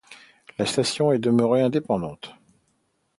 La 0.57 0.65
station 0.65 1.11
est 1.11 1.19
demeurée 1.19 1.61
indépendante. 1.61 2.33